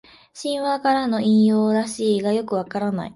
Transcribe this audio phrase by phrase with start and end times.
[0.33, 3.09] 神話からの引用らしいがよくわからない